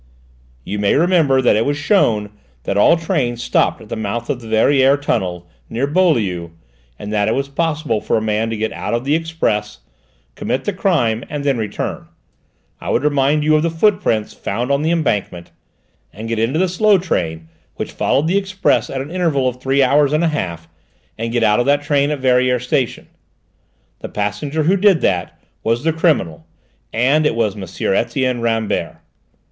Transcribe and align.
"You 0.63 0.79
may 0.79 0.95
remember 0.95 1.43
that 1.43 1.55
it 1.55 1.63
was 1.63 1.77
shown 1.77 2.31
that 2.63 2.75
all 2.75 2.97
trains 2.97 3.43
stopped 3.43 3.81
at 3.81 3.89
the 3.89 3.95
mouth 3.95 4.31
of 4.31 4.41
the 4.41 4.47
Verrières 4.47 4.99
tunnel, 5.03 5.47
near 5.69 5.85
Beaulieu, 5.85 6.49
and 6.97 7.13
that 7.13 7.27
it 7.27 7.35
was 7.35 7.49
possible 7.49 8.01
for 8.01 8.17
a 8.17 8.21
man 8.21 8.49
to 8.49 8.57
get 8.57 8.73
out 8.73 8.95
of 8.95 9.05
the 9.05 9.13
express, 9.13 9.77
commit 10.33 10.63
the 10.65 10.73
crime 10.73 11.23
and 11.29 11.43
then 11.43 11.59
return 11.59 12.07
I 12.79 12.89
would 12.89 13.03
remind 13.03 13.43
you 13.43 13.55
of 13.55 13.61
the 13.61 13.69
footprints 13.69 14.33
found 14.33 14.71
on 14.71 14.81
the 14.81 14.89
embankment 14.89 15.51
and 16.11 16.27
get 16.27 16.39
into 16.39 16.57
the 16.57 16.67
slow 16.67 16.97
train 16.97 17.47
which 17.75 17.91
followed 17.91 18.25
the 18.25 18.39
express 18.39 18.89
at 18.89 19.01
an 19.01 19.11
interval 19.11 19.47
of 19.47 19.61
three 19.61 19.83
hours 19.83 20.13
and 20.13 20.23
a 20.23 20.29
half, 20.29 20.67
and 21.15 21.31
get 21.31 21.43
out 21.43 21.59
of 21.59 21.67
that 21.67 21.83
train 21.83 22.09
at 22.09 22.19
Verrières 22.23 22.63
station. 22.63 23.07
The 23.99 24.09
passenger 24.09 24.63
who 24.63 24.77
did 24.77 25.01
that, 25.01 25.39
was 25.63 25.83
the 25.83 25.93
criminal, 25.93 26.47
and 26.91 27.23
it 27.27 27.35
was 27.35 27.55
M. 27.55 27.93
Etienne 27.93 28.41
Rambert. 28.41 28.97